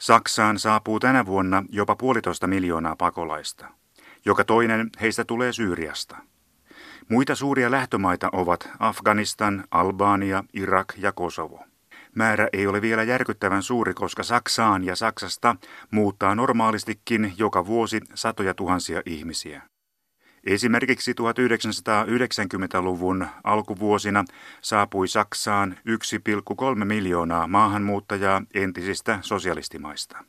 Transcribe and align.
Saksaan 0.00 0.58
saapuu 0.58 1.00
tänä 1.00 1.26
vuonna 1.26 1.64
jopa 1.68 1.96
puolitoista 1.96 2.46
miljoonaa 2.46 2.96
pakolaista. 2.96 3.68
Joka 4.24 4.44
toinen 4.44 4.90
heistä 5.00 5.24
tulee 5.24 5.52
Syyriasta. 5.52 6.16
Muita 7.08 7.34
suuria 7.34 7.70
lähtömaita 7.70 8.28
ovat 8.32 8.70
Afganistan, 8.78 9.64
Albania, 9.70 10.44
Irak 10.52 10.94
ja 10.96 11.12
Kosovo. 11.12 11.64
Määrä 12.14 12.48
ei 12.52 12.66
ole 12.66 12.82
vielä 12.82 13.02
järkyttävän 13.02 13.62
suuri, 13.62 13.94
koska 13.94 14.22
Saksaan 14.22 14.84
ja 14.84 14.96
Saksasta 14.96 15.56
muuttaa 15.90 16.34
normaalistikin 16.34 17.34
joka 17.36 17.66
vuosi 17.66 18.00
satoja 18.14 18.54
tuhansia 18.54 19.02
ihmisiä. 19.06 19.62
Esimerkiksi 20.44 21.12
1990-luvun 21.12 23.26
alkuvuosina 23.44 24.24
saapui 24.60 25.08
Saksaan 25.08 25.76
1,3 26.78 26.84
miljoonaa 26.84 27.46
maahanmuuttajaa 27.46 28.42
entisistä 28.54 29.18
sosialistimaista. 29.22 30.24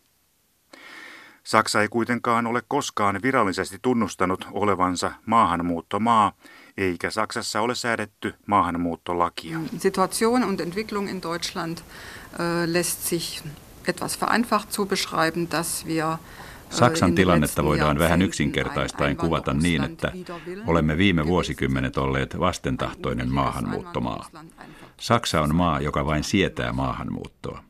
Saksa 1.43 1.81
ei 1.81 1.87
kuitenkaan 1.87 2.47
ole 2.47 2.61
koskaan 2.67 3.19
virallisesti 3.21 3.79
tunnustanut 3.81 4.47
olevansa 4.51 5.11
maahanmuuttomaa, 5.25 6.31
eikä 6.77 7.09
Saksassa 7.09 7.61
ole 7.61 7.75
säädetty 7.75 8.33
maahanmuuttolakia. 8.45 9.59
Situation 9.77 10.43
und 10.43 10.59
Entwicklung 10.59 11.09
in 11.09 11.21
Deutschland 11.21 11.77
äh, 11.77 11.83
lässt 12.65 13.07
sich 13.07 13.43
etwas 13.87 14.19
vereinfacht 14.19 14.71
so 14.71 14.85
beschreiben, 14.85 15.51
dass 15.51 15.85
wir 15.85 16.17
Saksan 16.69 17.15
tilannetta 17.15 17.63
voidaan 17.63 17.99
vähän 17.99 18.21
yksinkertaistaen 18.21 19.17
kuvata 19.17 19.53
niin, 19.53 19.83
että 19.83 20.11
olemme 20.67 20.97
viime 20.97 21.25
vuosikymmenet 21.25 21.97
olleet 21.97 22.39
vastentahtoinen 22.39 23.29
maahanmuuttomaa. 23.29 24.29
Saksa 24.99 25.41
on 25.41 25.55
maa, 25.55 25.81
joka 25.81 26.05
vain 26.05 26.23
sietää 26.23 26.73
maahanmuuttoa. 26.73 27.63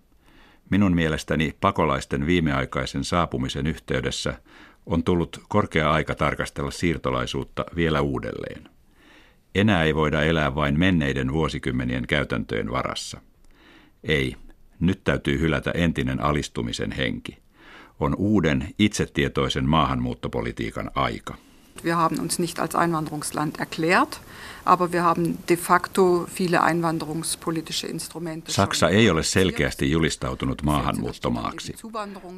Minun 0.69 0.95
mielestäni 0.95 1.55
pakolaisten 1.61 2.25
viimeaikaisen 2.25 3.03
saapumisen 3.03 3.67
yhteydessä 3.67 4.41
on 4.85 5.03
tullut 5.03 5.41
korkea 5.49 5.91
aika 5.91 6.15
tarkastella 6.15 6.71
siirtolaisuutta 6.71 7.65
vielä 7.75 8.01
uudelleen. 8.01 8.69
Enää 9.55 9.83
ei 9.83 9.95
voida 9.95 10.23
elää 10.23 10.55
vain 10.55 10.79
menneiden 10.79 11.33
vuosikymmenien 11.33 12.07
käytäntöjen 12.07 12.71
varassa. 12.71 13.21
Ei, 14.03 14.35
nyt 14.79 15.03
täytyy 15.03 15.39
hylätä 15.39 15.71
entinen 15.71 16.21
alistumisen 16.21 16.91
henki. 16.91 17.37
On 17.99 18.15
uuden 18.15 18.73
itsetietoisen 18.79 19.69
maahanmuuttopolitiikan 19.69 20.91
aika. 20.95 21.35
Wir 21.83 21.95
haben 21.95 22.19
uns 22.19 22.39
nicht 22.39 22.59
als 22.59 22.75
Einwanderungsland 22.75 23.59
erklärt, 23.59 24.21
aber 24.65 24.91
wir 24.91 25.03
haben 25.03 25.37
de 25.47 25.57
facto 25.57 26.27
viele 26.35 26.63
einwanderungspolitische 26.63 27.87
Instrumente. 27.87 28.51
Saksa 28.51 28.89
ei 28.89 29.09
ole 29.09 29.23
selkeästi 29.23 29.91
julistautunut 29.91 30.61
maahanmuuttomaaksi. 30.63 31.75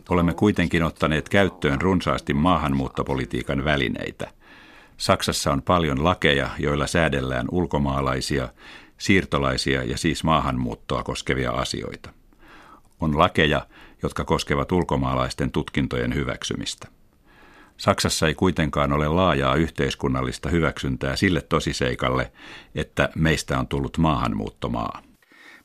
Olemme 0.10 0.34
kuitenkin 0.34 0.84
ottaneet 0.84 1.30
käyttöön 1.30 1.82
runsaasti 1.82 2.34
maahanmuuttopolitiikan 2.34 3.66
välineitä. 3.66 4.28
Saksassa 4.98 5.52
on 5.52 5.62
paljon 5.62 6.04
lakeja, 6.04 6.50
joilla 6.60 6.88
säädellään 6.88 7.48
ulkomaalaisia, 7.52 8.50
siirtolaisia 8.98 9.84
ja 9.84 9.98
siis 9.98 10.24
maahanmuuttoa 10.24 11.04
koskevia 11.04 11.52
asioita. 11.52 12.10
On 13.00 13.18
lakeja, 13.18 13.68
jotka 14.04 14.26
koskevat 14.26 14.72
ulkomaalaisten 14.72 15.52
tutkintojen 15.52 16.16
hyväksymistä. 16.16 16.88
Saksassa 17.78 18.28
ei 18.28 18.36
kuitenkaan 18.36 18.94
ole 18.94 19.08
laajaa 19.08 19.56
yhteiskunnallista 19.56 20.50
hyväksyntää 20.50 21.16
sille 21.16 21.42
tosiseikalle, 21.42 22.32
että 22.76 23.10
meistä 23.16 23.60
on 23.60 23.68
tullut 23.68 23.98
maahanmuuttomaa. 23.98 25.02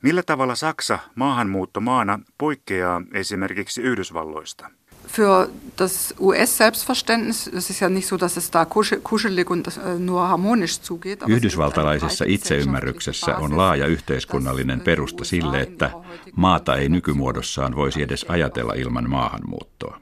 Millä 0.03 0.23
tavalla 0.23 0.55
Saksa 0.55 0.99
maahanmuuttomaana 1.15 2.19
poikkeaa 2.39 3.03
esimerkiksi 3.13 3.83
Yhdysvalloista? 3.83 4.71
Für 5.07 5.49
das 5.79 6.15
US-Selbstverständnis, 6.21 7.47
es 7.47 7.71
ist 7.71 7.81
ja 7.81 7.89
nicht 7.89 8.09
so, 8.09 8.17
dass 8.17 8.37
es 8.37 8.51
da 8.51 8.65
kuschelig 9.03 9.51
und 9.51 9.69
äh, 9.69 9.99
nur 9.99 10.29
harmonisch 10.29 10.81
zugeht. 10.81 11.23
Yhdysvaltalaisessa 11.29 12.25
itseymmärryksessä 12.29 13.37
on 13.37 13.57
laaja 13.57 13.87
yhteiskunnallinen 13.87 14.81
perusta 14.81 15.25
sille, 15.25 15.61
että 15.61 15.91
maata 16.37 16.77
ei 16.77 16.89
nykymuodossaan 16.89 17.77
voisi 17.77 18.03
edes 18.03 18.27
ajatella 18.29 18.73
ilman 18.73 19.11
maahanmuuttoa. 19.11 20.01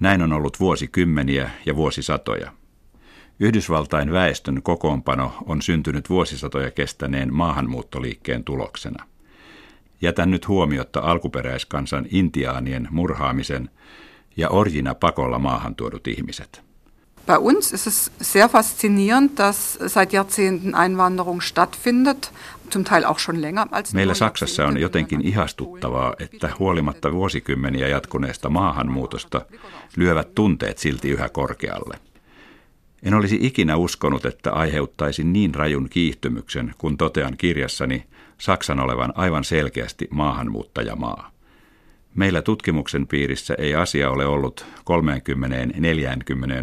Näin 0.00 0.22
on 0.22 0.32
ollut 0.32 0.60
vuosikymmeniä 0.60 1.50
ja 1.66 1.76
vuosisatoja. 1.76 2.52
Yhdysvaltain 3.40 4.12
väestön 4.12 4.62
kokoonpano 4.62 5.32
on 5.46 5.62
syntynyt 5.62 6.10
vuosisatoja 6.10 6.70
kestäneen 6.70 7.34
maahanmuuttoliikkeen 7.34 8.44
tuloksena. 8.44 9.09
Jätän 10.02 10.30
nyt 10.30 10.48
huomiotta 10.48 11.00
alkuperäiskansan 11.00 12.06
intiaanien 12.10 12.88
murhaamisen 12.90 13.70
ja 14.36 14.48
orjina 14.48 14.94
pakolla 14.94 15.38
maahan 15.38 15.74
tuodut 15.74 16.08
ihmiset. 16.08 16.62
Bei 17.26 17.38
uns 17.38 17.72
ist 17.72 17.86
es 17.86 18.12
sehr 18.22 18.48
faszinierend, 18.48 19.38
dass 19.38 19.78
seit 19.86 20.12
Jahrzehnten 20.12 20.74
Einwanderung 20.74 21.40
stattfindet, 21.40 22.32
zum 22.72 22.84
Teil 22.84 23.04
auch 23.04 23.18
schon 23.18 23.42
länger 23.42 23.66
als 23.70 23.94
Meillä 23.94 24.14
Saksassa 24.14 24.66
on 24.66 24.80
jotenkin 24.80 25.20
ihastuttavaa, 25.20 26.14
että 26.18 26.52
huolimatta 26.58 27.12
vuosikymmeniä 27.12 27.88
jatkuneesta 27.88 28.48
maahanmuutosta 28.48 29.42
lyövät 29.96 30.34
tunteet 30.34 30.78
silti 30.78 31.10
yhä 31.10 31.28
korkealle. 31.28 31.98
En 33.02 33.14
olisi 33.14 33.38
ikinä 33.40 33.76
uskonut, 33.76 34.24
että 34.24 34.52
aiheuttaisin 34.52 35.32
niin 35.32 35.54
rajun 35.54 35.88
kiihtymyksen, 35.88 36.74
kun 36.78 36.96
totean 36.96 37.36
kirjassani 37.36 38.04
Saksan 38.40 38.80
olevan 38.80 39.12
aivan 39.16 39.44
selkeästi 39.44 40.08
maahanmuuttajamaa. 40.10 41.30
Meillä 42.14 42.42
tutkimuksen 42.42 43.06
piirissä 43.06 43.54
ei 43.58 43.74
asia 43.74 44.10
ole 44.10 44.26
ollut 44.26 44.66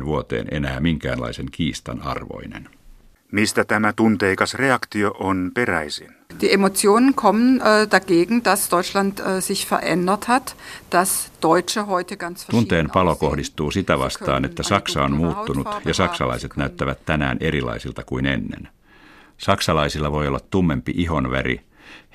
30-40 0.01 0.05
vuoteen 0.05 0.47
enää 0.51 0.79
minkäänlaisen 0.79 1.45
kiistan 1.51 2.01
arvoinen. 2.01 2.69
Mistä 3.31 3.65
tämä 3.65 3.93
tunteikas 3.93 4.53
reaktio 4.53 5.15
on 5.19 5.51
peräisin? 5.53 6.07
Die 6.41 6.53
Emotionen 6.53 7.13
kommen 7.13 7.61
äh, 7.61 7.91
dagegen, 7.91 8.43
dass 8.45 8.71
Deutschland 8.71 9.19
äh, 9.19 9.43
sich 9.43 9.71
verändert 9.71 10.27
hat, 10.27 10.55
dass 10.91 11.31
Deutsche 11.41 11.81
heute 11.81 12.15
ganz 12.15 12.45
Tunteen 12.45 12.89
palo 12.93 13.15
kohdistuu 13.15 13.71
sitä 13.71 13.99
vastaan, 13.99 14.45
että 14.45 14.63
Saksa 14.63 15.03
on 15.03 15.11
muuttunut 15.11 15.67
ja 15.85 15.93
saksalaiset 15.93 16.57
näyttävät 16.57 17.05
tänään 17.05 17.37
erilaisilta 17.39 18.03
kuin 18.03 18.25
ennen. 18.25 18.67
Saksalaisilla 19.37 20.11
voi 20.11 20.27
olla 20.27 20.39
tummempi 20.49 20.93
ihonväri, 20.95 21.61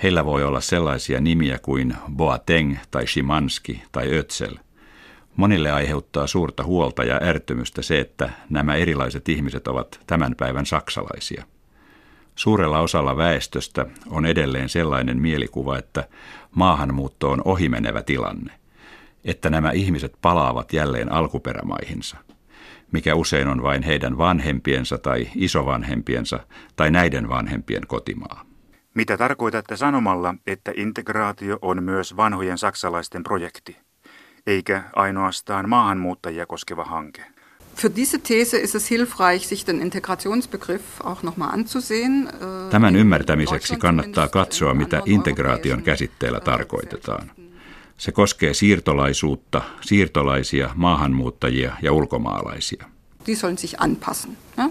heillä 0.02 0.24
voi 0.24 0.44
olla 0.44 0.60
sellaisia 0.60 1.20
nimiä 1.20 1.58
kuin 1.58 1.96
Boateng 2.16 2.76
tai 2.90 3.06
Shimanski 3.06 3.82
tai 3.92 4.18
Ötsel. 4.18 4.54
Monille 5.36 5.70
aiheuttaa 5.70 6.26
suurta 6.26 6.64
huolta 6.64 7.04
ja 7.04 7.20
ärtymystä 7.22 7.82
se, 7.82 8.00
että 8.00 8.30
nämä 8.50 8.74
erilaiset 8.74 9.28
ihmiset 9.28 9.68
ovat 9.68 10.00
tämän 10.06 10.34
päivän 10.36 10.66
saksalaisia. 10.66 11.44
Suurella 12.34 12.80
osalla 12.80 13.16
väestöstä 13.16 13.86
on 14.10 14.26
edelleen 14.26 14.68
sellainen 14.68 15.18
mielikuva, 15.18 15.78
että 15.78 16.08
maahanmuutto 16.54 17.30
on 17.30 17.42
ohimenevä 17.44 18.02
tilanne, 18.02 18.52
että 19.24 19.50
nämä 19.50 19.70
ihmiset 19.70 20.12
palaavat 20.22 20.72
jälleen 20.72 21.12
alkuperämaihinsa, 21.12 22.16
mikä 22.92 23.14
usein 23.14 23.48
on 23.48 23.62
vain 23.62 23.82
heidän 23.82 24.19
vanhempiensa 24.19 24.98
tai 24.98 25.28
isovanhempiensa 25.34 26.40
tai 26.76 26.90
näiden 26.90 27.28
vanhempien 27.28 27.86
kotimaa. 27.86 28.51
Mitä 28.94 29.16
tarkoitatte 29.16 29.76
sanomalla, 29.76 30.34
että 30.47 30.72
integraatio 30.76 31.58
on 31.62 31.82
myös 31.82 32.16
vanhojen 32.16 32.58
saksalaisten 32.58 33.22
projekti, 33.22 33.76
eikä 34.47 34.82
ainoastaan 34.97 35.69
maahanmuuttajia 35.69 36.47
koskeva 36.47 36.84
hanke? 36.84 37.25
Für 37.76 37.97
diese 37.97 38.19
These 38.19 38.58
ist 38.58 38.75
es 38.75 38.91
hilfreich, 38.91 39.47
sich 39.47 39.66
den 39.66 39.82
Integrationsbegriff 39.82 41.00
auch 41.04 41.22
nochmal 41.22 41.48
anzusehen. 41.52 42.28
Äh, 42.28 42.70
Tämän 42.70 42.97
ymmärtämiseksi 42.97 43.76
kannattaa 43.76 44.28
katsoa, 44.28 44.75
mitä 44.75 45.02
integraation 45.06 45.82
käsitteellä 45.82 46.41
tarkoitetaan. 46.41 47.31
Se 47.98 48.12
koskee 48.12 48.54
siirtolaisuutta, 48.54 49.62
siirtolaisia, 49.81 50.70
maahanmuuttajia 50.75 51.76
ja 51.82 51.93
ulkomaalaisia. 51.93 52.84
Die 53.26 53.37
sollen 53.37 53.58
sich 53.58 53.75
anpassen. 53.78 54.37
Ja? 54.56 54.70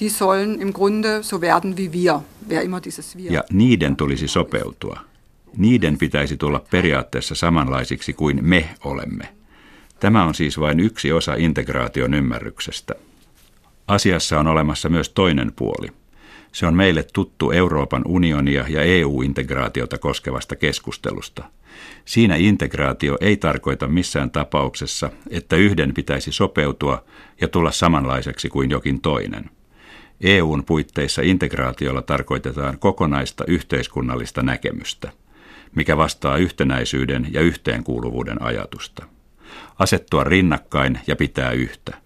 Die 0.00 0.10
sollen 0.10 0.60
im 0.62 0.72
Grunde 0.72 1.22
so 1.22 1.40
werden 1.40 1.76
wie 1.76 1.92
wir, 1.92 2.20
wer 2.48 2.62
immer 2.62 2.80
dieses 2.84 3.16
wir. 3.16 3.32
Ja 3.32 3.44
niiden 3.52 3.96
tulisi 3.96 4.28
sopeutua. 4.28 5.00
Niiden 5.56 5.98
pitäisi 5.98 6.36
tulla 6.36 6.62
periaatteessa 6.70 7.34
samanlaisiksi 7.34 8.12
kuin 8.12 8.38
me 8.42 8.68
olemme. 8.84 9.28
Tämä 10.00 10.24
on 10.24 10.34
siis 10.34 10.60
vain 10.60 10.80
yksi 10.80 11.12
osa 11.12 11.34
integraation 11.34 12.14
ymmärryksestä. 12.14 12.94
Asiassa 13.86 14.40
on 14.40 14.46
olemassa 14.46 14.88
myös 14.88 15.08
toinen 15.08 15.52
puoli. 15.56 15.88
Se 16.52 16.66
on 16.66 16.74
meille 16.74 17.06
tuttu 17.12 17.50
Euroopan 17.50 18.02
unionia 18.06 18.64
ja 18.68 18.82
EU-integraatiota 18.82 19.98
koskevasta 19.98 20.56
keskustelusta. 20.56 21.44
Siinä 22.04 22.36
integraatio 22.36 23.18
ei 23.20 23.36
tarkoita 23.36 23.88
missään 23.88 24.30
tapauksessa, 24.30 25.10
että 25.30 25.56
yhden 25.56 25.94
pitäisi 25.94 26.32
sopeutua 26.32 27.04
ja 27.40 27.48
tulla 27.48 27.72
samanlaiseksi 27.72 28.48
kuin 28.48 28.70
jokin 28.70 29.00
toinen. 29.00 29.50
EUn 30.24 30.64
puitteissa 30.64 31.22
integraatiolla 31.22 32.02
tarkoitetaan 32.02 32.78
kokonaista 32.78 33.44
yhteiskunnallista 33.46 34.42
näkemystä. 34.42 35.12
mikä 35.74 35.96
vastaa 35.96 36.36
yhtenäisyyden 36.36 37.26
ja 37.30 37.40
yhteenkuuluvuuden 37.40 38.42
ajatusta. 38.42 39.06
Asettua 39.78 40.24
rinnakkain 40.24 40.98
ja 41.06 41.16
pitää 41.16 41.50
yhtä, 41.50 41.96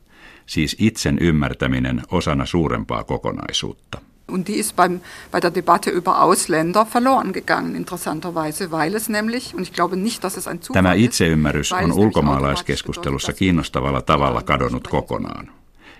siis 0.47 0.77
itsen 0.79 1.19
ymmärtäminen 1.21 2.03
osana 2.11 2.47
suurempaa 2.47 3.05
kokonaisuutta. 3.05 3.99
Und 4.33 4.47
die 4.47 4.59
ist 4.59 4.77
beim, 4.77 5.01
bei 5.33 5.43
der 5.43 5.55
Debatte 5.55 5.91
über 5.91 6.11
Ausländer 6.11 6.87
verloren 6.95 7.33
gegangen, 7.33 7.77
interessanterweise, 7.77 8.71
weil 8.71 8.95
es 8.95 9.09
nämlich, 9.09 9.55
und 9.55 9.63
ich 9.63 9.73
glaube 9.73 9.97
nicht, 9.97 10.23
dass 10.23 10.37
es 10.37 10.49
ein 10.49 10.59
Zufall 10.61 10.83
Tämä 10.83 10.93
itseymmärrys 10.93 11.73
on 11.73 11.93
ulkomaalaiskeskustelussa 11.93 13.33
kiinnostavalla 13.33 14.03
tavalla 14.03 14.43
kadonnut 14.43 14.89
kokonaan. 14.89 15.51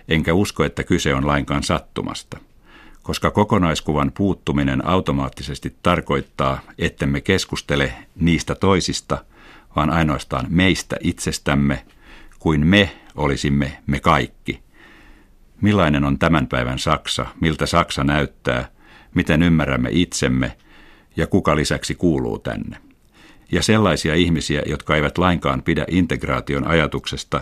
Enkä 0.09 0.33
usko, 0.33 0.63
että 0.63 0.83
kyse 0.83 1.15
on 1.15 1.27
lainkaan 1.27 1.63
sattumasta, 1.63 2.37
koska 3.03 3.31
kokonaiskuvan 3.31 4.11
puuttuminen 4.17 4.87
automaattisesti 4.87 5.75
tarkoittaa, 5.83 6.61
ettemme 6.77 7.21
keskustele 7.21 7.93
niistä 8.15 8.55
toisista, 8.55 9.25
vaan 9.75 9.89
ainoastaan 9.89 10.45
meistä 10.49 10.95
itsestämme, 11.01 11.85
kuin 12.39 12.67
me 12.67 12.91
olisimme 13.15 13.77
me 13.87 13.99
kaikki– 13.99 14.59
Millainen 15.61 16.03
on 16.03 16.19
tämän 16.19 16.47
päivän 16.47 16.79
Saksa, 16.79 17.25
miltä 17.41 17.65
Saksa 17.65 18.03
näyttää, 18.03 18.67
miten 19.15 19.43
ymmärrämme 19.43 19.89
itsemme? 19.91 20.57
Ja 21.15 21.27
kuka 21.27 21.55
lisäksi 21.55 21.95
kuuluu 21.95 22.39
tänne. 22.39 22.77
Ja 23.51 23.63
sellaisia 23.63 24.15
ihmisiä, 24.15 24.61
jotka 24.65 24.95
eivät 24.95 25.17
lainkaan 25.17 25.61
pidä 25.61 25.85
integraation 25.89 26.67
ajatuksesta, 26.67 27.41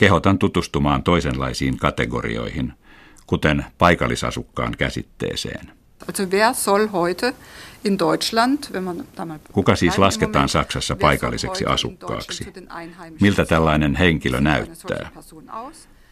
kehotan 0.00 0.38
tutustumaan 0.38 1.02
toisenlaisiin 1.02 1.76
kategorioihin, 1.76 2.72
kuten 3.26 3.64
paikallisasukkaan 3.78 4.74
käsitteeseen. 4.78 5.72
Also 6.08 6.22
wer 6.30 6.54
soll 6.54 6.86
heute 6.86 7.34
in 7.84 7.98
Deutschland, 7.98 8.58
wenn 8.72 8.84
man 8.84 9.04
Kuka 9.52 9.76
siis 9.76 9.98
lasketaan 9.98 10.48
Saksassa 10.48 10.96
paikalliseksi 10.96 11.64
asukkaaksi? 11.64 12.52
Miltä 13.20 13.44
tällainen 13.44 13.96
henkilö 13.96 14.40
näyttää? 14.40 15.10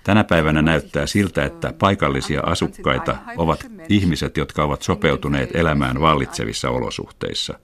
Tänä 0.05 0.25
päivänä 0.25 0.62
näyttää 0.62 1.06
siltä, 1.06 1.44
että 1.44 1.73
paikallisia 1.79 2.40
asukkaita 2.40 3.17
ovat 3.37 3.67
ihmiset, 3.88 4.37
jotka 4.37 4.64
ovat 4.64 4.82
sopeutuneet 4.82 5.56
elämään 5.56 6.00
vallitsevissa 6.00 6.70
olosuhteissa. 6.70 7.58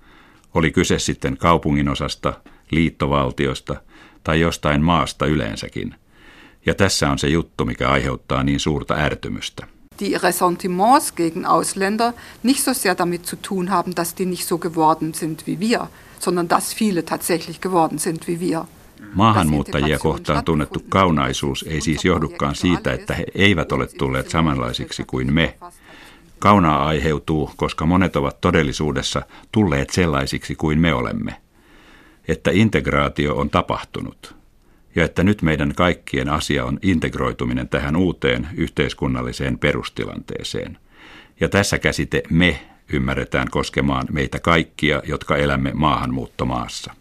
Oli 0.55 0.71
kyse 0.71 0.99
sitten 0.99 1.37
kaupunginosasta, 1.37 2.41
liittovaltiosta 2.71 3.77
tai 4.25 4.41
jostain 4.41 4.83
maasta 4.83 5.27
yleensäkin. 5.27 5.95
Ja 6.67 6.75
tässä 6.75 7.11
on 7.11 7.19
se 7.19 7.29
juttu, 7.29 7.65
mikä 7.65 7.89
aiheuttaa 7.89 8.43
niin 8.43 8.61
suurta 8.61 8.95
ärtymystä. 8.95 9.67
Die 10.01 10.19
Ressentiments 10.23 11.13
gegen 11.13 11.47
Ausländer 11.47 12.13
nicht 12.43 12.65
so 12.65 12.75
sehr 12.75 12.99
damit 12.99 13.27
zu 13.27 13.37
tun 13.49 13.69
haben, 13.69 13.93
dass 13.97 14.15
die 14.19 14.27
nicht 14.27 14.49
so 14.49 14.59
geworden 14.59 15.15
sind 15.15 15.47
wie 15.47 15.61
wir, 15.61 15.87
sondern 16.21 16.49
dass 16.49 16.77
viele 16.77 17.03
tatsächlich 17.03 17.61
geworden 17.61 17.99
sind 17.99 18.27
wie 18.29 18.41
wir. 18.41 18.65
Maahanmuuttajia 19.15 19.99
kohtaan 19.99 20.45
tunnettu 20.45 20.83
kaunaisuus 20.89 21.65
ei 21.69 21.81
siis 21.81 22.05
johdukaan 22.05 22.55
siitä, 22.55 22.93
että 22.93 23.15
he 23.15 23.27
eivät 23.35 23.73
ole 23.73 23.87
tulleet 23.87 24.31
samanlaisiksi 24.31 25.05
kuin 25.07 25.35
me. 25.35 25.59
Kaunaa 26.39 26.87
aiheutuu, 26.87 27.51
koska 27.57 27.87
monet 27.87 28.17
ovat 28.17 28.41
todellisuudessa 28.41 29.23
tulleet 29.53 29.91
sellaisiksi 29.91 30.55
kuin 30.55 30.79
me 30.79 30.95
olemme. 30.95 31.37
Että 32.29 32.51
integraatio 32.51 33.37
on 33.37 33.51
tapahtunut 33.51 34.35
ja 34.95 35.05
että 35.05 35.25
nyt 35.25 35.43
meidän 35.43 35.75
kaikkien 35.75 36.29
asia 36.29 36.65
on 36.65 36.79
integroituminen 36.83 37.69
tähän 37.69 37.97
uuteen 37.97 38.49
yhteiskunnalliseen 38.55 39.59
perustilanteeseen. 39.59 40.79
Ja 41.41 41.49
tässä 41.49 41.79
käsite 41.79 42.23
me 42.31 42.61
ymmärretään 42.93 43.51
koskemaan 43.51 44.07
meitä 44.13 44.39
kaikkia, 44.39 45.03
jotka 45.07 45.37
elämme 45.37 45.71
maahanmuuttomaassa. 45.75 46.95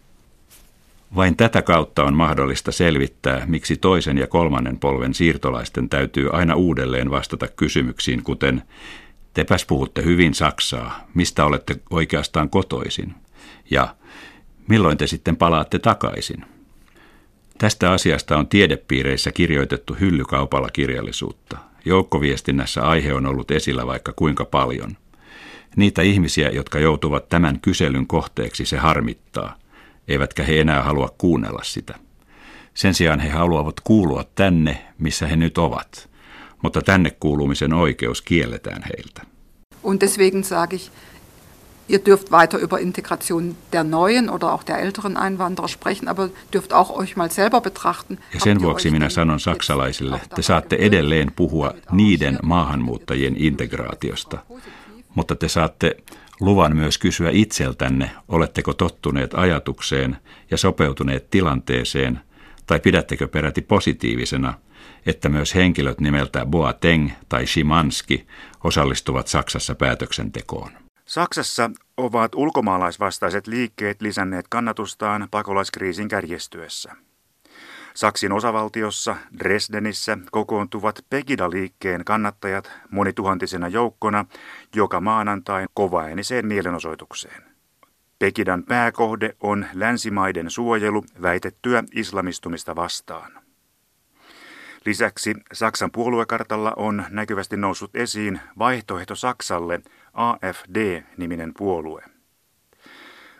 Vain 1.16 1.36
tätä 1.36 1.62
kautta 1.62 2.04
on 2.04 2.14
mahdollista 2.14 2.72
selvittää, 2.72 3.44
miksi 3.46 3.76
toisen 3.76 4.18
ja 4.18 4.26
kolmannen 4.26 4.78
polven 4.78 5.14
siirtolaisten 5.14 5.88
täytyy 5.88 6.30
aina 6.32 6.54
uudelleen 6.54 7.10
vastata 7.10 7.48
kysymyksiin, 7.48 8.22
kuten 8.22 8.62
Tepäs 9.34 9.66
puhutte 9.66 10.04
hyvin 10.04 10.34
Saksaa, 10.34 11.06
mistä 11.14 11.44
olette 11.44 11.80
oikeastaan 11.90 12.50
kotoisin? 12.50 13.14
Ja 13.70 13.96
milloin 14.68 14.98
te 14.98 15.06
sitten 15.06 15.36
palaatte 15.36 15.78
takaisin? 15.78 16.44
Tästä 17.58 17.92
asiasta 17.92 18.38
on 18.38 18.48
tiedepiireissä 18.48 19.32
kirjoitettu 19.32 19.96
hyllykaupalla 20.00 20.68
kirjallisuutta. 20.72 21.58
Joukkoviestinnässä 21.84 22.82
aihe 22.82 23.14
on 23.14 23.26
ollut 23.26 23.50
esillä 23.50 23.86
vaikka 23.86 24.12
kuinka 24.16 24.44
paljon. 24.44 24.96
Niitä 25.76 26.02
ihmisiä, 26.02 26.48
jotka 26.48 26.78
joutuvat 26.78 27.28
tämän 27.28 27.60
kyselyn 27.60 28.06
kohteeksi, 28.06 28.66
se 28.66 28.76
harmittaa– 28.76 29.56
eivätkä 30.08 30.42
he 30.42 30.60
enää 30.60 30.82
halua 30.82 31.14
kuunnella 31.18 31.62
sitä. 31.62 31.94
Sen 32.74 32.94
sijaan 32.94 33.20
he 33.20 33.28
haluavat 33.28 33.80
kuulua 33.84 34.24
tänne, 34.34 34.84
missä 34.98 35.26
he 35.26 35.36
nyt 35.36 35.58
ovat, 35.58 36.10
mutta 36.62 36.82
tänne 36.82 37.10
kuulumisen 37.10 37.72
oikeus 37.72 38.22
kielletään 38.22 38.82
heiltä. 38.82 39.22
Und 39.82 40.00
deswegen 40.00 40.44
sage 40.44 40.76
ich, 40.76 40.90
ihr 41.88 41.98
dürft 41.98 42.30
weiter 42.30 42.58
über 42.58 42.80
Integration 42.80 43.56
der 43.72 43.84
neuen 43.84 44.30
oder 44.30 44.52
auch 44.52 44.64
der 44.64 44.78
älteren 44.78 45.16
Einwanderer 45.16 45.68
sprechen, 45.68 46.08
aber 46.08 46.30
dürft 46.52 46.72
auch 46.72 46.90
euch 46.90 47.16
mal 47.16 47.30
selber 47.30 47.60
betrachten. 47.60 48.18
Ja 48.34 48.40
sen 48.40 48.62
vuoksi 48.62 48.90
minä 48.90 49.08
sanon 49.08 49.40
saksalaisille, 49.40 50.20
te 50.34 50.42
saatte 50.42 50.76
edelleen 50.76 51.32
puhua 51.36 51.74
niiden 51.92 52.38
maahanmuuttajien 52.42 53.36
integraatiosta, 53.36 54.38
mutta 55.14 55.36
te 55.36 55.48
saatte 55.48 55.96
luvan 56.40 56.76
myös 56.76 56.98
kysyä 56.98 57.30
itseltänne, 57.30 58.10
oletteko 58.28 58.74
tottuneet 58.74 59.34
ajatukseen 59.34 60.16
ja 60.50 60.56
sopeutuneet 60.56 61.30
tilanteeseen, 61.30 62.20
tai 62.66 62.80
pidättekö 62.80 63.28
peräti 63.28 63.62
positiivisena, 63.62 64.54
että 65.06 65.28
myös 65.28 65.54
henkilöt 65.54 66.00
nimeltä 66.00 66.46
Boateng 66.46 67.10
tai 67.28 67.46
Shimanski 67.46 68.26
osallistuvat 68.64 69.28
Saksassa 69.28 69.74
päätöksentekoon. 69.74 70.83
Saksassa 71.04 71.70
ovat 71.96 72.34
ulkomaalaisvastaiset 72.34 73.46
liikkeet 73.46 74.02
lisänneet 74.02 74.46
kannatustaan 74.48 75.28
pakolaiskriisin 75.30 76.08
kärjestyessä. 76.08 76.92
Saksin 77.94 78.32
osavaltiossa 78.32 79.16
Dresdenissä 79.38 80.18
kokoontuvat 80.30 81.04
Pegida-liikkeen 81.10 82.04
kannattajat 82.04 82.70
monituhantisena 82.90 83.68
joukkona 83.68 84.24
joka 84.74 85.00
maanantain 85.00 85.68
kovaääniseen 85.74 86.46
mielenosoitukseen. 86.46 87.42
Pekidan 88.18 88.64
pääkohde 88.64 89.36
on 89.40 89.66
länsimaiden 89.74 90.50
suojelu 90.50 91.04
väitettyä 91.22 91.84
islamistumista 91.94 92.76
vastaan. 92.76 93.43
Lisäksi 94.86 95.34
Saksan 95.52 95.90
puoluekartalla 95.90 96.72
on 96.76 97.04
näkyvästi 97.10 97.56
noussut 97.56 97.96
esiin 97.96 98.40
vaihtoehto 98.58 99.14
Saksalle 99.14 99.80
AFD-niminen 100.12 101.52
puolue. 101.56 102.02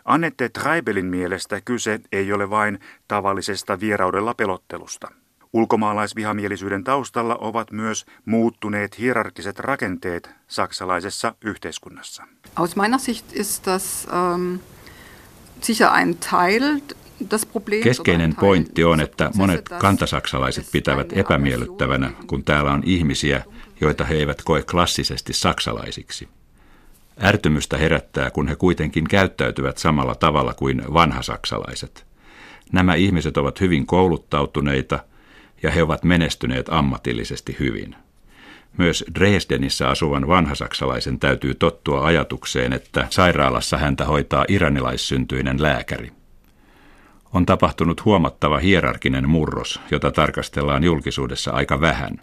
Annette 0.05 0.49
Treibelin 0.49 1.05
mielestä 1.05 1.61
kyse 1.61 1.99
ei 2.11 2.33
ole 2.33 2.49
vain 2.49 2.79
tavallisesta 3.07 3.79
vieraudella 3.79 4.33
pelottelusta. 4.33 5.07
Ulkomaalaisvihamielisyyden 5.53 6.83
taustalla 6.83 7.35
ovat 7.35 7.71
myös 7.71 8.05
muuttuneet 8.25 8.99
hierarkiset 8.99 9.59
rakenteet 9.59 10.29
saksalaisessa 10.47 11.35
yhteiskunnassa. 11.41 12.23
Aus 12.55 12.75
meiner 12.75 12.99
Sicht 12.99 13.25
ist 13.33 13.65
das 13.65 14.07
ähm, 14.13 14.55
sicher 15.61 15.91
ein 15.91 16.17
Teil 16.17 16.79
Keskeinen 17.83 18.35
pointti 18.35 18.83
on, 18.83 19.01
että 19.01 19.31
monet 19.35 19.69
kantasaksalaiset 19.69 20.65
pitävät 20.71 21.13
epämiellyttävänä, 21.13 22.11
kun 22.27 22.43
täällä 22.43 22.71
on 22.71 22.83
ihmisiä, 22.85 23.43
joita 23.81 24.05
he 24.05 24.15
eivät 24.15 24.41
koe 24.43 24.63
klassisesti 24.63 25.33
saksalaisiksi. 25.33 26.27
Ärtymystä 27.23 27.77
herättää, 27.77 28.31
kun 28.31 28.47
he 28.47 28.55
kuitenkin 28.55 29.07
käyttäytyvät 29.07 29.77
samalla 29.77 30.15
tavalla 30.15 30.53
kuin 30.53 30.93
vanhasaksalaiset. 30.93 32.05
Nämä 32.71 32.95
ihmiset 32.95 33.37
ovat 33.37 33.61
hyvin 33.61 33.85
kouluttautuneita 33.85 34.99
ja 35.63 35.71
he 35.71 35.83
ovat 35.83 36.03
menestyneet 36.03 36.69
ammatillisesti 36.69 37.55
hyvin. 37.59 37.95
Myös 38.77 39.03
Dresdenissä 39.15 39.89
asuvan 39.89 40.27
vanhasaksalaisen 40.27 41.19
täytyy 41.19 41.53
tottua 41.53 42.05
ajatukseen, 42.05 42.73
että 42.73 43.07
sairaalassa 43.09 43.77
häntä 43.77 44.05
hoitaa 44.05 44.45
iranilaissyntyinen 44.47 45.61
lääkäri. 45.61 46.11
On 47.35 47.45
tapahtunut 47.45 48.05
huomattava 48.05 48.57
hierarkinen 48.57 49.29
murros, 49.29 49.79
jota 49.91 50.11
tarkastellaan 50.11 50.83
julkisuudessa 50.83 51.51
aika 51.51 51.81
vähän. 51.81 52.21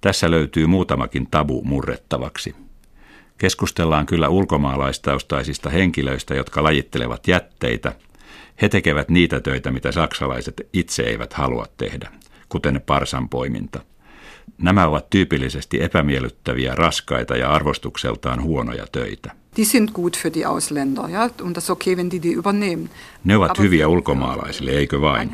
Tässä 0.00 0.30
löytyy 0.30 0.66
muutamakin 0.66 1.26
tabu 1.30 1.62
murrettavaksi. 1.64 2.56
Keskustellaan 3.38 4.06
kyllä 4.06 4.28
ulkomaalaistaustaisista 4.28 5.70
henkilöistä, 5.70 6.34
jotka 6.34 6.62
lajittelevat 6.62 7.28
jätteitä. 7.28 7.92
He 8.62 8.68
tekevät 8.68 9.08
niitä 9.08 9.40
töitä, 9.40 9.70
mitä 9.70 9.92
saksalaiset 9.92 10.68
itse 10.72 11.02
eivät 11.02 11.32
halua 11.32 11.66
tehdä, 11.76 12.10
kuten 12.48 12.82
parsanpoiminta. 12.86 13.80
Nämä 14.58 14.86
ovat 14.86 15.10
tyypillisesti 15.10 15.82
epämiellyttäviä, 15.82 16.74
raskaita 16.74 17.36
ja 17.36 17.50
arvostukseltaan 17.50 18.42
huonoja 18.42 18.86
töitä. 18.92 19.32
Die 19.56 19.64
sind 19.64 19.88
gut 19.92 20.16
für 20.16 20.34
die 20.34 20.44
Ausländer, 20.44 21.10
ja, 21.10 21.30
und 21.42 21.54
das 21.54 21.70
okay, 21.70 21.96
wenn 21.96 22.10
die 22.10 22.22
die 22.22 22.34
übernehmen. 22.34 22.90
Ne 23.24 23.36
ovat 23.36 23.58
hyviä 23.58 23.88
ulkomaalaisille, 23.88 24.70
eikö 24.70 25.00
vain? 25.00 25.30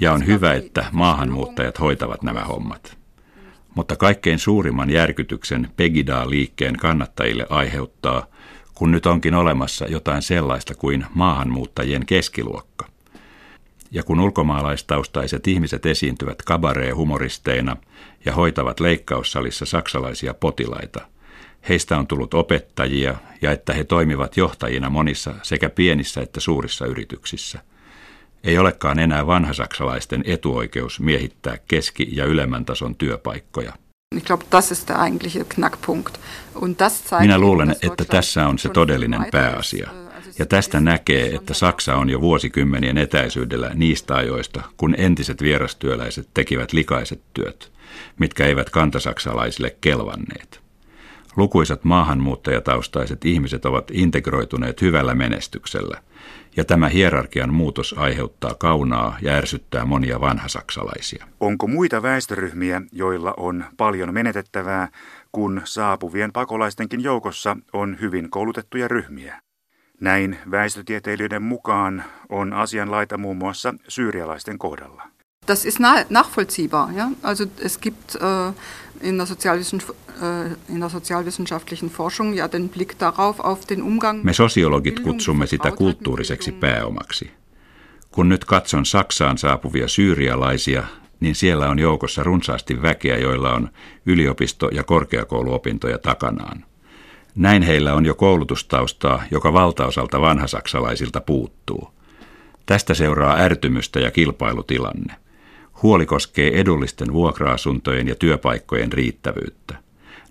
Ja 0.00 0.12
on 0.12 0.26
hyvä, 0.26 0.52
että 0.52 0.84
maahanmuuttajat 0.92 1.80
hoitavat 1.80 2.22
nämä 2.22 2.40
hommat. 2.40 2.96
Mutta 3.74 3.96
kaikkein 3.96 4.38
suurimman 4.38 4.90
järkytyksen 4.90 5.68
Pegida-liikkeen 5.76 6.76
kannattajille 6.76 7.46
aiheuttaa, 7.50 8.26
kun 8.74 8.90
nyt 8.90 9.06
onkin 9.06 9.34
olemassa 9.34 9.86
jotain 9.86 10.22
sellaista 10.22 10.74
kuin 10.74 11.06
maahanmuuttajien 11.14 12.06
keskiluokka. 12.06 12.93
Ja 13.94 14.02
kun 14.02 14.20
ulkomaalaistaustaiset 14.20 15.46
ihmiset 15.48 15.86
esiintyvät 15.86 16.42
kabaree-humoristeina 16.42 17.76
ja 18.24 18.32
hoitavat 18.32 18.80
leikkaussalissa 18.80 19.66
saksalaisia 19.66 20.34
potilaita, 20.34 21.06
heistä 21.68 21.98
on 21.98 22.06
tullut 22.06 22.34
opettajia 22.34 23.14
ja 23.42 23.52
että 23.52 23.72
he 23.72 23.84
toimivat 23.84 24.36
johtajina 24.36 24.90
monissa 24.90 25.34
sekä 25.42 25.70
pienissä 25.70 26.20
että 26.20 26.40
suurissa 26.40 26.86
yrityksissä. 26.86 27.58
Ei 28.44 28.58
olekaan 28.58 28.98
enää 28.98 29.26
vanhasaksalaisten 29.26 30.24
etuoikeus 30.26 31.00
miehittää 31.00 31.58
keski- 31.68 32.08
ja 32.12 32.24
ylemmän 32.24 32.64
tason 32.64 32.94
työpaikkoja. 32.94 33.72
Minä 37.20 37.38
luulen, 37.38 37.76
että 37.82 38.04
tässä 38.04 38.46
on 38.46 38.58
se 38.58 38.68
todellinen 38.68 39.26
pääasia. 39.30 39.90
Ja 40.38 40.46
tästä 40.46 40.80
näkee, 40.80 41.34
että 41.34 41.54
Saksa 41.54 41.96
on 41.96 42.10
jo 42.10 42.20
vuosikymmenien 42.20 42.98
etäisyydellä 42.98 43.70
niistä 43.74 44.14
ajoista, 44.14 44.62
kun 44.76 44.94
entiset 44.98 45.42
vierastyöläiset 45.42 46.28
tekivät 46.34 46.72
likaiset 46.72 47.20
työt, 47.34 47.72
mitkä 48.18 48.46
eivät 48.46 48.70
kantasaksalaisille 48.70 49.76
kelvanneet. 49.80 50.60
Lukuisat 51.36 51.84
maahanmuuttajataustaiset 51.84 53.24
ihmiset 53.24 53.64
ovat 53.64 53.90
integroituneet 53.90 54.80
hyvällä 54.80 55.14
menestyksellä, 55.14 56.00
ja 56.56 56.64
tämä 56.64 56.88
hierarkian 56.88 57.54
muutos 57.54 57.94
aiheuttaa 57.98 58.54
kaunaa 58.54 59.18
ja 59.22 59.32
ärsyttää 59.32 59.84
monia 59.84 60.20
vanhasaksalaisia. 60.20 61.26
Onko 61.40 61.66
muita 61.66 62.02
väestöryhmiä, 62.02 62.82
joilla 62.92 63.34
on 63.36 63.64
paljon 63.76 64.14
menetettävää, 64.14 64.88
kun 65.32 65.60
saapuvien 65.64 66.32
pakolaistenkin 66.32 67.02
joukossa 67.02 67.56
on 67.72 67.96
hyvin 68.00 68.30
koulutettuja 68.30 68.88
ryhmiä? 68.88 69.43
Näin 70.04 70.38
väestötieteilijöiden 70.50 71.42
mukaan 71.42 72.04
on 72.28 72.52
asianlaita 72.52 73.18
muun 73.18 73.36
muassa 73.36 73.74
syyrialaisten 73.88 74.58
kohdalla. 74.58 75.02
Das 75.46 75.64
ist 75.64 75.78
nachvollziehbar. 76.10 76.92
Ja? 76.92 77.08
Also 77.22 77.44
es 77.58 77.78
gibt 77.78 78.14
äh, 78.14 78.54
in, 79.00 79.18
der 79.18 79.26
äh, 79.26 80.52
in 80.68 80.80
der 80.80 80.88
sozialwissenschaftlichen 80.88 81.90
Forschung 81.90 82.36
ja 82.36 82.52
den 82.52 82.68
Blick 82.68 82.98
darauf 83.00 83.40
auf 83.40 83.60
den 83.68 83.82
Umgang. 83.82 84.24
Me 84.24 84.32
sosiologit 84.32 85.00
kutsumme 85.00 85.46
sitä 85.46 85.70
kulttuuriseksi 85.70 86.52
pääomaksi. 86.52 87.30
Kun 88.10 88.28
nyt 88.28 88.44
katson 88.44 88.86
Saksaan 88.86 89.38
saapuvia 89.38 89.88
syyrialaisia, 89.88 90.82
niin 91.20 91.34
siellä 91.34 91.68
on 91.68 91.78
joukossa 91.78 92.22
runsaasti 92.22 92.82
väkeä, 92.82 93.18
joilla 93.18 93.52
on 93.54 93.68
yliopisto- 94.06 94.74
ja 94.74 94.82
korkeakouluopintoja 94.82 95.98
takanaan. 95.98 96.64
Näin 97.36 97.62
heillä 97.62 97.94
on 97.94 98.06
jo 98.06 98.14
koulutustaustaa, 98.14 99.22
joka 99.30 99.52
valtaosalta 99.52 100.20
vanhasaksalaisilta 100.20 101.20
puuttuu. 101.20 101.90
Tästä 102.66 102.94
seuraa 102.94 103.36
ärtymystä 103.36 104.00
ja 104.00 104.10
kilpailutilanne. 104.10 105.14
Huoli 105.82 106.06
koskee 106.06 106.60
edullisten 106.60 107.12
vuokra-asuntojen 107.12 108.08
ja 108.08 108.14
työpaikkojen 108.14 108.92
riittävyyttä. 108.92 109.78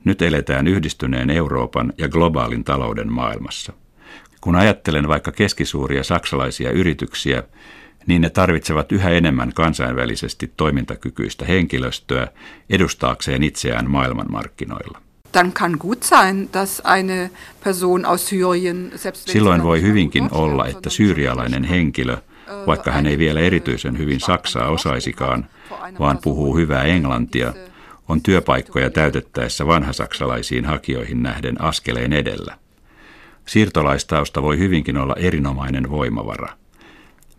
Nyt 0.03 0.21
eletään 0.21 0.67
yhdistyneen 0.67 1.29
Euroopan 1.29 1.93
ja 1.97 2.07
globaalin 2.07 2.63
talouden 2.63 3.11
maailmassa. 3.11 3.73
Kun 4.41 4.55
ajattelen 4.55 5.07
vaikka 5.07 5.31
keskisuuria 5.31 6.03
saksalaisia 6.03 6.71
yrityksiä, 6.71 7.43
niin 8.07 8.21
ne 8.21 8.29
tarvitsevat 8.29 8.91
yhä 8.91 9.09
enemmän 9.09 9.53
kansainvälisesti 9.53 10.51
toimintakykyistä 10.57 11.45
henkilöstöä 11.45 12.27
edustaakseen 12.69 13.43
itseään 13.43 13.91
maailmanmarkkinoilla 13.91 15.01
dann 15.33 15.53
kann 15.53 15.79
gut 15.79 16.03
sein, 16.03 16.49
dass 16.51 16.85
eine 16.85 17.29
Person 17.63 18.05
aus 18.05 18.27
Syrien, 18.27 18.91
Silloin 19.13 19.63
voi 19.63 19.81
hyvinkin 19.81 20.29
olla, 20.31 20.67
että 20.67 20.89
syyrialainen 20.89 21.63
henkilö, 21.63 22.17
vaikka 22.67 22.91
hän 22.91 23.05
ei 23.05 23.17
vielä 23.17 23.39
erityisen 23.39 23.97
hyvin 23.97 24.19
saksaa 24.19 24.69
osaisikaan, 24.69 25.45
vaan 25.99 26.19
puhuu 26.23 26.57
hyvää 26.57 26.83
englantia, 26.83 27.53
on 28.09 28.21
työpaikkoja 28.21 28.89
täytettäessä 28.89 29.67
vanhasaksalaisiin 29.67 30.65
hakijoihin 30.65 31.23
nähden 31.23 31.61
askeleen 31.61 32.13
edellä. 32.13 32.57
Siirtolaistausta 33.45 34.41
voi 34.41 34.57
hyvinkin 34.57 34.97
olla 34.97 35.15
erinomainen 35.17 35.89
voimavara. 35.89 36.49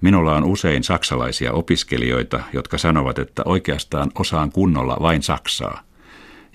Minulla 0.01 0.37
on 0.37 0.45
usein 0.45 0.85
saksalaisia 0.85 1.53
opiskelijoita, 1.53 2.41
jotka 2.53 2.79
sanovat, 2.79 3.19
että 3.19 3.43
oikeastaan 3.45 4.11
osaan 4.15 4.53
kunnolla 4.53 4.97
vain 5.01 5.23
saksaa– 5.23 5.81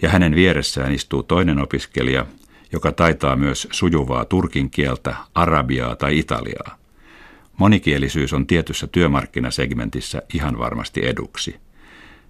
ja 0.01 0.09
hänen 0.09 0.35
vieressään 0.35 0.91
istuu 0.91 1.23
toinen 1.23 1.59
opiskelija, 1.59 2.25
joka 2.71 2.91
taitaa 2.91 3.35
myös 3.35 3.67
sujuvaa 3.71 4.25
turkin 4.25 4.69
kieltä, 4.69 5.15
arabiaa 5.35 5.95
tai 5.95 6.19
italiaa. 6.19 6.77
Monikielisyys 7.57 8.33
on 8.33 8.47
tietyssä 8.47 8.87
työmarkkinasegmentissä 8.87 10.21
ihan 10.33 10.59
varmasti 10.59 11.05
eduksi, 11.05 11.55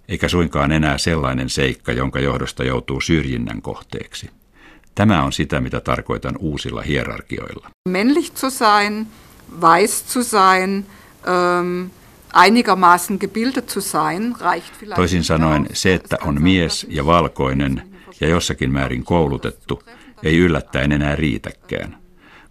eikä 0.08 0.28
suinkaan 0.28 0.72
enää 0.72 0.98
sellainen 0.98 1.50
seikka, 1.50 1.92
jonka 1.92 2.20
johdosta 2.20 2.64
joutuu 2.64 3.00
syrjinnän 3.00 3.62
kohteeksi. 3.62 4.30
Tämä 4.94 5.22
on 5.22 5.32
sitä, 5.32 5.60
mitä 5.60 5.80
tarkoitan 5.80 6.34
uusilla 6.38 6.82
hierarkioilla. 6.82 7.70
Männlich 7.88 8.32
zu 8.34 8.50
sein, 8.50 9.06
weiß 9.60 10.04
zu 10.08 10.24
sein, 10.24 10.86
ähm, 11.28 11.86
einigermaßen 12.34 13.16
gebildet 13.20 13.70
zu 13.70 13.80
sein, 13.80 14.34
reicht 14.40 14.76
vielleicht. 14.80 14.96
Toisin 14.96 15.24
sanoen, 15.24 15.66
se, 15.72 15.94
että 15.94 16.16
on 16.24 16.42
mies 16.42 16.86
ja 16.88 17.06
valkoinen 17.06 17.82
ja 18.20 18.28
jossakin 18.28 18.72
määrin 18.72 19.04
koulutettu, 19.04 19.82
ei 20.22 20.38
yllättäen 20.38 20.92
enää 20.92 21.16
riitäkään. 21.16 21.98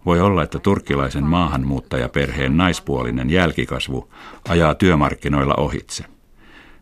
Voi 0.06 0.20
olla, 0.20 0.42
että 0.42 0.58
turkkilaisen 0.58 1.24
maahanmuuttajaperheen 1.24 2.56
naispuolinen 2.56 3.30
jälkikasvu 3.30 4.12
ajaa 4.48 4.74
työmarkkinoilla 4.74 5.54
ohitse. 5.54 6.04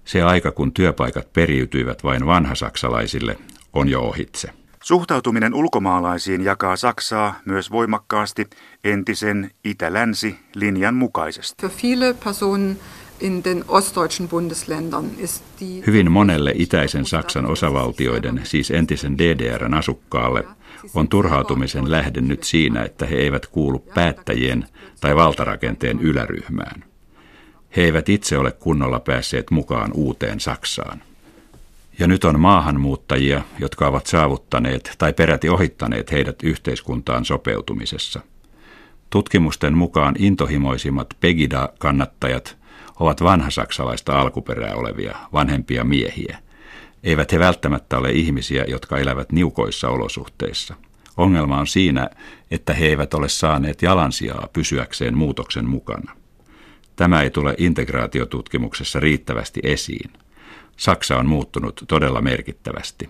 Se 0.04 0.22
aika, 0.22 0.50
kun 0.50 0.72
työpaikat 0.72 1.32
periytyivät 1.32 2.04
vain 2.04 2.26
vanhasaksalaisille, 2.26 3.38
on 3.72 3.88
jo 3.88 4.00
ohitse. 4.00 4.57
Suhtautuminen 4.82 5.54
ulkomaalaisiin 5.54 6.44
jakaa 6.44 6.76
Saksaa 6.76 7.40
myös 7.44 7.70
voimakkaasti 7.70 8.46
entisen 8.84 9.50
itä-länsi-linjan 9.64 10.94
mukaisesti. 10.94 11.66
Hyvin 15.86 16.10
monelle 16.12 16.52
itäisen 16.54 17.06
Saksan 17.06 17.46
osavaltioiden, 17.46 18.40
siis 18.44 18.70
entisen 18.70 19.18
DDRn 19.18 19.74
asukkaalle, 19.74 20.44
on 20.94 21.08
turhautumisen 21.08 21.90
lähde 21.90 22.20
nyt 22.20 22.42
siinä, 22.42 22.82
että 22.82 23.06
he 23.06 23.16
eivät 23.16 23.46
kuulu 23.46 23.78
päättäjien 23.78 24.64
tai 25.00 25.16
valtarakenteen 25.16 26.00
yläryhmään. 26.00 26.84
He 27.76 27.82
eivät 27.82 28.08
itse 28.08 28.38
ole 28.38 28.52
kunnolla 28.52 29.00
päässeet 29.00 29.50
mukaan 29.50 29.90
uuteen 29.94 30.40
Saksaan. 30.40 31.02
Ja 31.98 32.06
nyt 32.06 32.24
on 32.24 32.40
maahanmuuttajia, 32.40 33.42
jotka 33.58 33.86
ovat 33.86 34.06
saavuttaneet 34.06 34.94
tai 34.98 35.12
peräti 35.12 35.48
ohittaneet 35.48 36.12
heidät 36.12 36.42
yhteiskuntaan 36.42 37.24
sopeutumisessa. 37.24 38.20
Tutkimusten 39.10 39.74
mukaan 39.78 40.14
intohimoisimmat 40.18 41.06
Pegida-kannattajat 41.20 42.56
ovat 43.00 43.22
vanhasaksalaista 43.22 44.20
alkuperää 44.20 44.74
olevia 44.74 45.16
vanhempia 45.32 45.84
miehiä. 45.84 46.38
Eivät 47.02 47.32
he 47.32 47.38
välttämättä 47.38 47.98
ole 47.98 48.12
ihmisiä, 48.12 48.64
jotka 48.68 48.98
elävät 48.98 49.32
niukoissa 49.32 49.88
olosuhteissa. 49.88 50.74
Ongelma 51.16 51.58
on 51.58 51.66
siinä, 51.66 52.10
että 52.50 52.74
he 52.74 52.86
eivät 52.86 53.14
ole 53.14 53.28
saaneet 53.28 53.82
jalansijaa 53.82 54.48
pysyäkseen 54.52 55.16
muutoksen 55.16 55.68
mukana. 55.68 56.12
Tämä 56.96 57.22
ei 57.22 57.30
tule 57.30 57.54
integraatiotutkimuksessa 57.58 59.00
riittävästi 59.00 59.60
esiin. 59.62 60.10
Saksa 60.78 61.16
on 61.16 61.26
muuttunut 61.26 61.84
todella 61.88 62.22
merkittävästi. 62.22 63.06